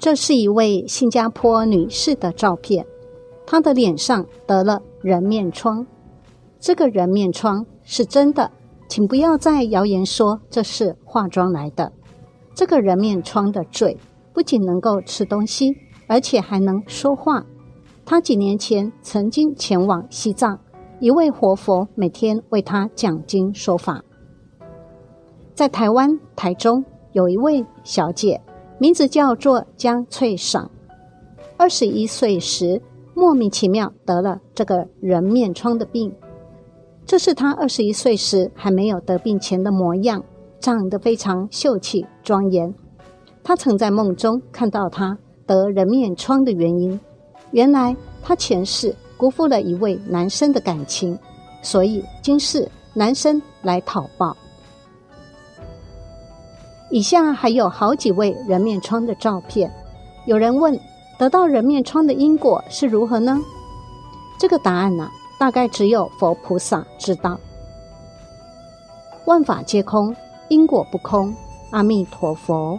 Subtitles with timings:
[0.00, 2.86] 这是一位新加坡女士的照片，
[3.46, 5.86] 她的脸上得了人面疮。
[6.58, 8.50] 这个人面疮是真的，
[8.88, 11.92] 请不要再谣言说这是化妆来的。
[12.54, 13.98] 这个人面疮的嘴
[14.32, 15.74] 不仅能够吃东西，
[16.08, 17.44] 而且还能说话。
[18.06, 20.58] 她几年前曾经前往西藏，
[20.98, 24.02] 一位活佛每天为她讲经说法。
[25.54, 26.82] 在台湾台中
[27.12, 28.40] 有一位小姐。
[28.80, 30.66] 名字叫做江翠裳，
[31.58, 32.80] 二十一岁时
[33.12, 36.10] 莫名其妙得了这个人面疮的病。
[37.04, 40.24] 这是他二十一岁时还没有得病前的模样，
[40.60, 42.74] 长得非常秀气庄严。
[43.44, 46.98] 他曾在梦中看到他得人面疮的原因，
[47.50, 51.18] 原来他前世辜负了一位男生的感情，
[51.60, 54.34] 所以今世男生来讨报。
[56.90, 59.70] 以下还有好几位人面疮的照片。
[60.26, 60.78] 有人问：
[61.18, 63.38] 得到人面疮的因果是如何呢？
[64.38, 67.38] 这个答案呢，大概只有佛菩萨知道。
[69.26, 70.14] 万法皆空，
[70.48, 71.32] 因果不空。
[71.70, 72.78] 阿弥陀佛。